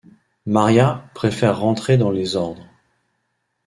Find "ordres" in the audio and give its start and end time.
2.35-2.65